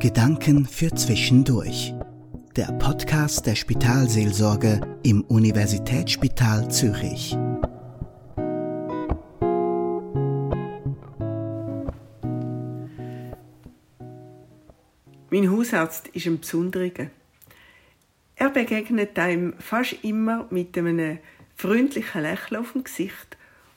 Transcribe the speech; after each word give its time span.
Gedanken 0.00 0.64
für 0.64 0.90
Zwischendurch. 0.94 1.92
Der 2.56 2.72
Podcast 2.78 3.44
der 3.44 3.54
Spitalseelsorge 3.54 4.80
im 5.02 5.20
Universitätsspital 5.24 6.70
Zürich. 6.70 7.36
Mein 15.28 15.50
Hausarzt 15.50 16.08
ist 16.08 16.26
ein 16.26 16.40
Besonderer. 16.40 17.10
Er 18.36 18.48
begegnet 18.48 19.18
einem 19.18 19.52
fast 19.58 20.02
immer 20.02 20.46
mit 20.48 20.78
einem 20.78 21.18
freundlichen 21.56 22.22
Lächeln 22.22 22.58
auf 22.58 22.72
dem 22.72 22.84
Gesicht 22.84 23.36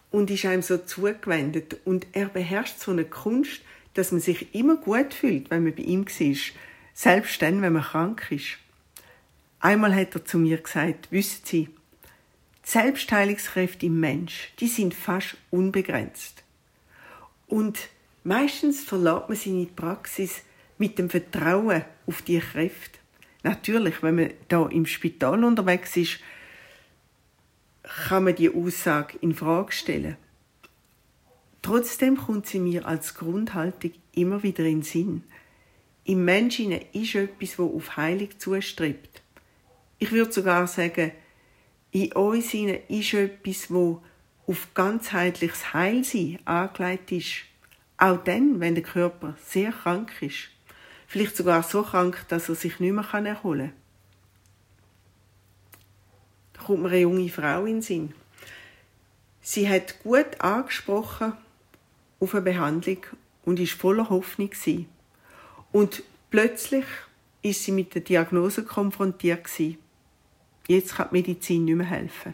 und 0.09 0.31
ist 0.31 0.45
einem 0.45 0.61
so 0.61 0.77
zugewendet. 0.77 1.81
Und 1.83 2.07
er 2.13 2.27
beherrscht 2.29 2.79
so 2.79 2.91
eine 2.91 3.03
Kunst, 3.03 3.59
dass 3.93 4.11
man 4.11 4.21
sich 4.21 4.53
immer 4.55 4.77
gut 4.77 5.13
fühlt, 5.13 5.49
wenn 5.49 5.63
man 5.63 5.75
bei 5.75 5.83
ihm 5.83 6.05
war. 6.05 6.35
Selbst 6.93 7.41
dann, 7.41 7.61
wenn 7.61 7.73
man 7.73 7.83
krank 7.83 8.27
ist. 8.29 8.57
Einmal 9.59 9.95
hat 9.95 10.13
er 10.15 10.25
zu 10.25 10.37
mir 10.37 10.57
gesagt, 10.57 11.11
wissen 11.11 11.41
Sie, 11.45 11.69
die 12.65 12.69
Selbstheilungskräfte 12.69 13.85
im 13.85 13.99
Mensch, 13.99 14.51
die 14.59 14.67
sind 14.67 14.93
fast 14.93 15.37
unbegrenzt. 15.51 16.43
Und 17.47 17.89
meistens 18.23 18.83
verlässt 18.83 19.29
man 19.29 19.37
seine 19.37 19.65
Praxis 19.65 20.41
mit 20.77 20.97
dem 20.97 21.09
Vertrauen 21.09 21.83
auf 22.07 22.21
die 22.21 22.39
Kräfte. 22.39 22.99
Natürlich, 23.43 24.01
wenn 24.01 24.15
man 24.15 24.33
da 24.47 24.67
im 24.67 24.85
Spital 24.85 25.43
unterwegs 25.43 25.97
ist, 25.97 26.19
kann 28.07 28.23
man 28.23 28.35
die 28.35 28.53
Aussage 28.53 29.17
in 29.19 29.35
Frage 29.35 29.71
stellen. 29.73 30.17
Trotzdem 31.63 32.17
kommt 32.17 32.45
sie 32.45 32.59
mir 32.59 32.85
als 32.85 33.15
Grundhaltung 33.15 33.93
immer 34.11 34.43
wieder 34.43 34.65
in 34.65 34.81
den 34.81 34.83
Sinn. 34.83 35.23
Im 36.03 36.25
Menschen 36.25 36.73
ist 36.91 37.15
etwas, 37.15 37.57
wo 37.57 37.77
auf 37.77 37.95
Heilung 37.95 38.37
zustrebt. 38.37 39.21
Ich 39.97 40.11
würde 40.11 40.33
sogar 40.33 40.67
sagen, 40.67 41.13
in 41.91 42.11
uns 42.11 42.53
ist 42.53 43.13
etwas, 43.13 43.71
wo 43.71 44.03
auf 44.45 44.73
ganzheitliches 44.73 45.73
Heilsein 45.73 46.39
angelegt 46.43 47.13
ist. 47.13 47.33
Auch 47.95 48.21
dann, 48.21 48.59
wenn 48.59 48.75
der 48.75 48.83
Körper 48.83 49.37
sehr 49.41 49.71
krank 49.71 50.11
ist. 50.21 50.49
Vielleicht 51.07 51.37
sogar 51.37 51.63
so 51.63 51.83
krank, 51.83 52.25
dass 52.27 52.49
er 52.49 52.55
sich 52.55 52.81
nicht 52.81 52.91
mehr 52.91 53.07
erholen 53.13 53.71
kann. 53.71 53.73
Da 56.51 56.61
kommt 56.63 56.83
mir 56.83 56.89
eine 56.89 56.99
junge 56.99 57.29
Frau 57.29 57.61
in 57.65 57.75
den 57.75 57.81
Sinn. 57.81 58.13
Sie 59.41 59.69
hat 59.69 60.03
gut 60.03 60.41
angesprochen 60.41 61.33
auf 62.23 62.33
eine 62.33 62.43
Behandlung 62.43 62.99
und 63.43 63.59
ist 63.59 63.73
voller 63.73 64.09
Hoffnung. 64.09 64.49
Und 65.73 66.03
plötzlich 66.29 66.85
ist 67.41 67.63
sie 67.63 67.73
mit 67.73 67.93
der 67.93 68.01
Diagnose 68.01 68.63
konfrontiert. 68.63 69.49
Jetzt 70.67 70.95
kann 70.95 71.09
die 71.11 71.17
Medizin 71.17 71.65
nicht 71.65 71.75
mehr 71.75 71.85
helfen. 71.85 72.33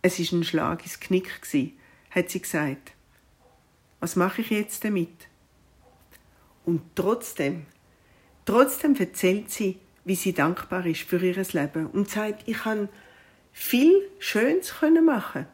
Es 0.00 0.18
ist 0.18 0.32
ein 0.32 0.44
Schlag 0.44 0.82
ins 0.82 0.98
Knick 1.00 1.28
hat 2.10 2.30
sie 2.30 2.40
gesagt. 2.40 2.92
Was 4.00 4.16
mache 4.16 4.40
ich 4.40 4.50
jetzt 4.50 4.84
damit? 4.84 5.28
Und 6.64 6.80
trotzdem, 6.94 7.66
trotzdem 8.46 8.96
erzählt 8.96 9.50
sie, 9.50 9.78
wie 10.04 10.14
sie 10.14 10.32
dankbar 10.32 10.86
ist 10.86 11.02
für 11.02 11.22
ihr 11.22 11.34
Leben 11.52 11.88
und 11.88 12.08
sagt, 12.08 12.48
ich 12.48 12.58
kann 12.58 12.88
viel 13.52 14.08
Schönes 14.18 14.72
machen 15.04 15.46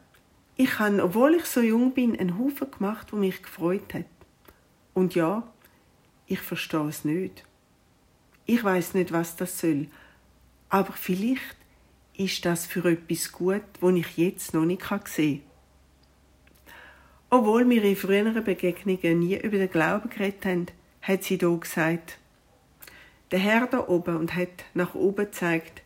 ich 0.57 0.79
habe, 0.79 1.03
obwohl 1.03 1.35
ich 1.35 1.45
so 1.45 1.61
jung 1.61 1.93
bin, 1.93 2.17
einen 2.17 2.39
Haufen 2.39 2.71
gemacht, 2.71 3.11
wo 3.11 3.17
mich 3.17 3.43
gefreut 3.43 3.93
hat. 3.93 4.05
Und 4.93 5.15
ja, 5.15 5.43
ich 6.27 6.39
verstehe 6.39 6.87
es 6.87 7.03
nicht. 7.03 7.43
Ich 8.45 8.63
weiß 8.63 8.93
nicht, 8.93 9.11
was 9.11 9.35
das 9.35 9.59
soll. 9.59 9.87
Aber 10.69 10.93
vielleicht 10.93 11.57
ist 12.17 12.45
das 12.45 12.65
für 12.65 12.85
etwas 12.89 13.31
gut, 13.31 13.63
wo 13.81 13.89
ich 13.89 14.17
jetzt 14.17 14.53
noch 14.53 14.65
nicht 14.65 14.83
sehen 15.07 15.41
kann. 15.41 15.55
Obwohl 17.29 17.69
wir 17.69 17.83
in 17.83 17.95
früheren 17.95 18.43
Begegnungen 18.43 19.19
nie 19.19 19.35
über 19.35 19.57
den 19.57 19.69
Glauben 19.69 20.09
geredet 20.09 20.45
haben, 20.45 20.65
hat 21.01 21.23
sie 21.23 21.37
hier 21.37 21.57
gesagt, 21.57 22.17
der 23.31 23.39
Herr 23.39 23.67
da 23.67 23.87
oben 23.87 24.15
und 24.15 24.35
hat 24.35 24.63
nach 24.73 24.95
oben 24.95 25.25
gezeigt, 25.25 25.81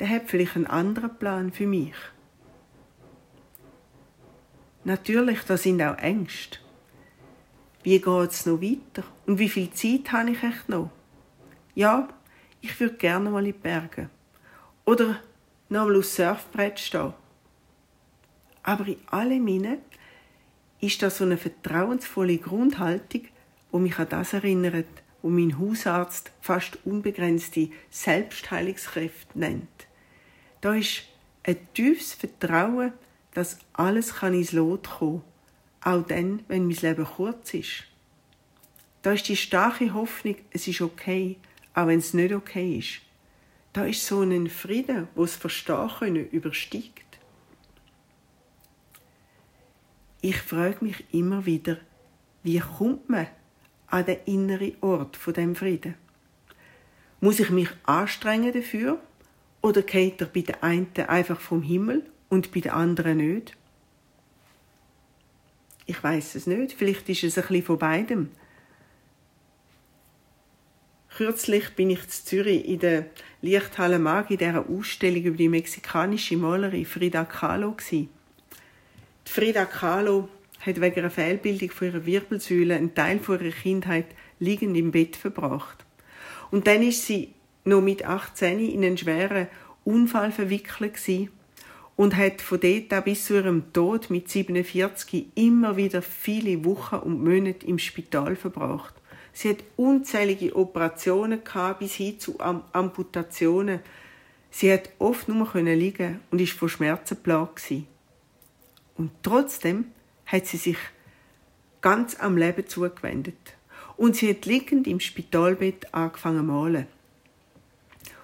der 0.00 0.08
hat 0.08 0.22
vielleicht 0.26 0.56
einen 0.56 0.66
anderen 0.66 1.16
Plan 1.18 1.52
für 1.52 1.66
mich. 1.66 1.94
Natürlich, 4.84 5.42
da 5.42 5.56
sind 5.56 5.82
auch 5.82 5.98
Ängste. 5.98 6.58
Wie 7.82 8.00
geht 8.00 8.30
es 8.30 8.46
noch 8.46 8.60
weiter? 8.60 9.04
Und 9.26 9.38
wie 9.38 9.48
viel 9.48 9.70
Zeit 9.70 10.12
habe 10.12 10.30
ich 10.30 10.42
echt 10.42 10.68
noch? 10.68 10.90
Ja, 11.74 12.08
ich 12.60 12.78
würde 12.80 12.96
gerne 12.96 13.30
mal 13.30 13.40
in 13.40 13.52
die 13.52 13.58
Berge. 13.58 14.10
Oder 14.84 15.20
noch 15.68 15.86
mal 15.86 15.96
aufs 15.96 16.16
Surfbrett 16.16 16.80
stehen. 16.80 17.14
Aber 18.62 18.86
in 18.86 18.98
allem 19.06 19.46
inne 19.48 19.78
ist 20.80 21.02
das 21.02 21.18
so 21.18 21.24
eine 21.24 21.38
vertrauensvolle 21.38 22.38
Grundhaltung, 22.38 23.22
wo 23.70 23.78
mich 23.78 23.98
an 23.98 24.08
das 24.08 24.32
erinnert, 24.32 24.86
wo 25.22 25.28
mein 25.28 25.58
Hausarzt 25.58 26.32
fast 26.40 26.78
unbegrenzte 26.84 27.70
Selbstheilungskräfte 27.90 29.38
nennt. 29.38 29.68
Da 30.60 30.74
ist 30.74 31.04
ein 31.44 31.56
tiefes 31.74 32.14
Vertrauen 32.14 32.92
dass 33.38 33.56
alles 33.72 34.16
kann 34.16 34.34
ins 34.34 34.50
Lot 34.50 34.90
kommen, 34.98 35.22
auch 35.80 36.02
dann, 36.02 36.42
wenn 36.48 36.66
mein 36.66 36.76
Leben 36.76 37.04
kurz 37.04 37.54
ist. 37.54 37.84
Da 39.02 39.12
ist 39.12 39.28
die 39.28 39.36
starke 39.36 39.94
Hoffnung, 39.94 40.34
es 40.50 40.66
ist 40.66 40.80
okay, 40.80 41.36
auch 41.72 41.86
wenn 41.86 42.00
es 42.00 42.14
nicht 42.14 42.34
okay 42.34 42.78
ist. 42.78 43.00
Da 43.72 43.84
ist 43.84 44.04
so 44.04 44.22
ein 44.22 44.48
Frieden, 44.48 45.06
wo 45.14 45.22
es 45.22 45.36
Verstehen 45.36 45.88
können 46.00 46.28
übersteigt. 46.30 47.20
Ich 50.20 50.38
frage 50.38 50.84
mich 50.84 51.04
immer 51.14 51.46
wieder, 51.46 51.76
wie 52.42 52.58
kommt 52.58 53.08
man 53.08 53.28
an 53.86 54.04
den 54.04 54.18
inneren 54.24 54.72
Ort 54.80 55.16
von 55.16 55.32
dem 55.32 55.54
Frieden? 55.54 55.94
Muss 57.20 57.38
ich 57.38 57.50
mich 57.50 57.68
anstrengen 57.84 58.52
dafür 58.52 59.00
oder 59.62 59.82
geht 59.82 60.20
er 60.20 60.26
bei 60.26 60.40
den 60.40 60.60
einen 60.60 60.90
einfach 61.06 61.38
vom 61.38 61.62
Himmel 61.62 62.04
und 62.28 62.52
bei 62.52 62.60
den 62.60 62.72
anderen 62.72 63.18
nicht? 63.18 63.56
Ich 65.86 66.02
weiß 66.02 66.34
es 66.34 66.46
nicht. 66.46 66.74
Vielleicht 66.74 67.08
ist 67.08 67.24
es 67.24 67.38
ein 67.38 67.42
bisschen 67.42 67.64
von 67.64 67.78
beidem. 67.78 68.30
Kürzlich 71.16 71.70
bin 71.70 71.90
ich 71.90 72.04
in 72.04 72.08
Zürich 72.10 72.68
in 72.68 72.78
der 72.78 73.06
Lichthalle 73.40 73.98
Mag 73.98 74.30
in 74.30 74.38
dieser 74.38 74.68
Ausstellung 74.68 75.22
über 75.22 75.36
die 75.36 75.48
mexikanische 75.48 76.36
Malerin 76.36 76.84
Frida 76.84 77.24
Kahlo 77.24 77.74
Die 77.90 78.08
Frida 79.24 79.64
Kahlo 79.64 80.28
hat 80.60 80.80
wegen 80.80 81.00
einer 81.00 81.10
Fehlbildung 81.10 81.70
von 81.70 81.88
ihrer 81.88 82.06
Wirbelsäule 82.06 82.76
einen 82.76 82.94
Teil 82.94 83.18
von 83.18 83.40
ihrer 83.40 83.52
Kindheit 83.54 84.06
liegend 84.38 84.76
im 84.76 84.92
Bett 84.92 85.16
verbracht. 85.16 85.84
Und 86.50 86.66
dann 86.66 86.82
ist 86.82 87.06
sie 87.06 87.32
noch 87.64 87.80
mit 87.80 88.04
18 88.04 88.60
in 88.60 88.84
einen 88.84 88.98
schweren 88.98 89.48
Unfall 89.84 90.32
verwickelt 90.32 90.96
und 91.98 92.16
hat 92.16 92.40
von 92.42 92.60
dort 92.60 92.92
an 92.92 93.02
bis 93.02 93.24
zu 93.24 93.34
ihrem 93.34 93.72
Tod 93.72 94.08
mit 94.08 94.28
47 94.28 95.26
immer 95.34 95.76
wieder 95.76 96.00
viele 96.00 96.64
Wochen 96.64 96.94
und 96.94 97.24
Monate 97.24 97.66
im 97.66 97.80
Spital 97.80 98.36
verbracht. 98.36 98.94
Sie 99.32 99.48
hat 99.48 99.64
unzählige 99.76 100.54
Operationen 100.54 101.42
gehabt, 101.42 101.80
bis 101.80 101.94
hin 101.94 102.20
zu 102.20 102.38
Amputationen. 102.38 103.80
Sie 104.48 104.72
hat 104.72 104.90
oft 105.00 105.28
nur 105.28 105.52
liegen 105.54 106.20
und 106.30 106.40
ist 106.40 106.52
von 106.52 106.68
Schmerzen 106.68 107.16
plagt 107.20 107.58
Und 108.96 109.10
trotzdem 109.24 109.86
hat 110.26 110.46
sie 110.46 110.56
sich 110.56 110.78
ganz 111.80 112.14
am 112.20 112.36
Leben 112.36 112.68
zugewendet. 112.68 113.56
Und 113.96 114.14
sie 114.14 114.30
hat 114.30 114.46
liegend 114.46 114.86
im 114.86 115.00
Spitalbett 115.00 115.92
angefangen 115.92 116.46
zu 116.46 116.52
malen. 116.52 116.86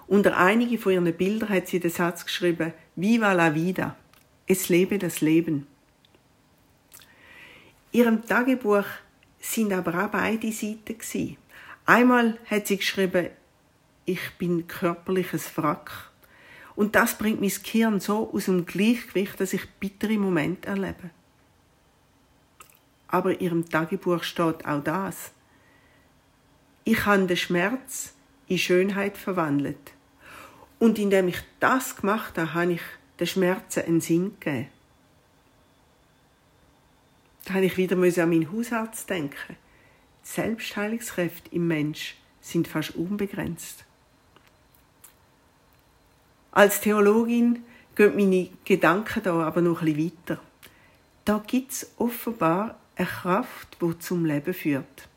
Unter 0.06 0.36
einige 0.36 0.78
von 0.78 0.92
ihren 0.92 1.12
Bildern 1.12 1.48
hat 1.48 1.66
sie 1.66 1.80
den 1.80 1.90
Satz 1.90 2.24
geschrieben, 2.24 2.72
Viva 2.96 3.32
la 3.32 3.54
vida, 3.54 3.96
es 4.46 4.68
lebe 4.68 4.98
das 4.98 5.20
Leben. 5.20 5.66
Ihrem 7.90 8.24
Tagebuch 8.24 8.86
sind 9.40 9.72
aber 9.72 10.04
auch 10.04 10.10
beide 10.10 10.52
Seiten 10.52 10.98
gewesen. 10.98 11.36
Einmal 11.86 12.38
hat 12.46 12.68
sie 12.68 12.76
geschrieben, 12.76 13.30
ich 14.04 14.20
bin 14.38 14.68
körperliches 14.68 15.56
Wrack. 15.56 16.10
Und 16.76 16.94
das 16.94 17.18
bringt 17.18 17.40
mein 17.40 17.50
Gehirn 17.50 18.00
so 18.00 18.30
aus 18.32 18.46
dem 18.46 18.66
Gleichgewicht, 18.66 19.40
dass 19.40 19.52
ich 19.52 19.68
bittere 19.80 20.18
Momente 20.18 20.68
erlebe. 20.68 21.10
Aber 23.08 23.32
in 23.32 23.40
ihrem 23.40 23.68
Tagebuch 23.68 24.22
steht 24.22 24.64
auch 24.66 24.82
das. 24.82 25.32
Ich 26.84 27.06
habe 27.06 27.26
den 27.26 27.36
Schmerz 27.36 28.14
in 28.46 28.58
Schönheit 28.58 29.16
verwandelt. 29.16 29.92
Und 30.84 30.98
indem 30.98 31.28
ich 31.28 31.38
das 31.60 31.96
gemacht 31.96 32.36
habe, 32.36 32.52
habe 32.52 32.72
ich 32.74 32.82
den 33.18 33.26
Schmerzen 33.26 33.84
einen 33.86 34.02
Sinn 34.02 34.36
gegeben. 34.38 34.68
Da 37.46 37.54
habe 37.54 37.64
ich 37.64 37.78
wieder 37.78 37.96
an 37.96 38.28
meinen 38.28 38.52
Hausarzt 38.52 39.08
denken. 39.08 39.56
Die 40.22 40.28
Selbstheilungskräfte 40.28 41.54
im 41.54 41.68
Mensch 41.68 42.16
sind 42.42 42.68
fast 42.68 42.96
unbegrenzt. 42.96 43.86
Als 46.52 46.82
Theologin 46.82 47.64
gehen 47.96 48.14
meine 48.14 48.50
Gedanken 48.66 49.22
da 49.22 49.40
aber 49.40 49.62
noch 49.62 49.80
ein 49.80 49.86
bisschen 49.86 50.12
weiter. 50.28 50.42
Da 51.24 51.42
gibt 51.46 51.72
es 51.72 51.92
offenbar 51.96 52.78
eine 52.96 53.06
Kraft, 53.06 53.78
die 53.80 53.98
zum 54.00 54.26
Leben 54.26 54.52
führt. 54.52 55.08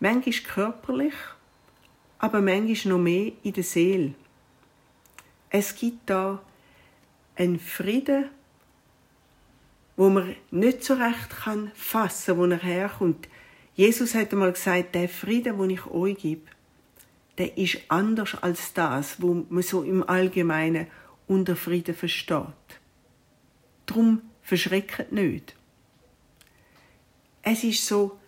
Manchmal 0.00 0.52
körperlich, 0.52 1.14
aber 2.18 2.40
manchmal 2.40 2.94
noch 2.94 2.98
mehr 3.04 3.30
in 3.44 3.52
der 3.52 3.62
Seele. 3.62 4.14
Es 5.50 5.74
gibt 5.74 6.10
da 6.10 6.42
einen 7.36 7.58
Frieden, 7.58 8.30
wo 9.96 10.08
man 10.10 10.36
nicht 10.50 10.84
so 10.84 10.94
recht 10.94 11.30
kann 11.30 11.70
fassen, 11.74 12.36
wo 12.36 12.44
er 12.46 12.58
herkommt. 12.58 13.28
Jesus 13.74 14.14
hat 14.14 14.32
einmal 14.32 14.52
gesagt, 14.52 14.94
der 14.94 15.08
Frieden, 15.08 15.58
den 15.58 15.70
ich 15.70 15.86
euch 15.86 16.16
gebe, 16.18 16.50
der 17.38 17.56
ist 17.58 17.78
anders 17.88 18.34
als 18.42 18.72
das, 18.72 19.20
wo 19.20 19.44
man 19.48 19.62
so 19.62 19.82
im 19.82 20.08
Allgemeinen 20.08 20.86
unter 21.26 21.56
Frieden 21.56 21.94
versteht. 21.94 22.46
Drum 23.84 24.22
verschreckt 24.42 25.12
nicht. 25.12 25.54
Es 27.42 27.62
ist 27.62 27.86
so 27.86 28.18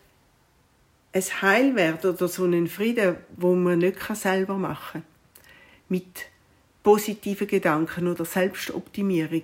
ein 1.12 1.23
Heilwert 1.43 2.05
oder 2.05 2.29
so 2.29 2.44
ein 2.44 2.67
Frieden, 2.67 3.17
wo 3.37 3.55
man 3.55 3.79
nicht 3.79 3.99
selber 4.15 4.56
machen 4.56 5.03
kann. 5.03 5.43
Mit 5.88 6.26
positiven 6.88 7.46
Gedanken 7.46 8.08
oder 8.08 8.25
Selbstoptimierung. 8.25 9.43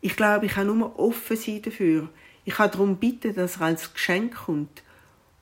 Ich 0.00 0.14
glaube, 0.14 0.46
ich 0.46 0.52
kann 0.52 0.68
nur 0.68 0.96
offen 0.96 1.36
sein 1.36 1.60
dafür. 1.60 2.08
Ich 2.44 2.54
kann 2.54 2.70
darum 2.70 2.98
bitten, 2.98 3.34
dass 3.34 3.56
er 3.56 3.62
als 3.62 3.92
Geschenk 3.92 4.36
kommt 4.36 4.84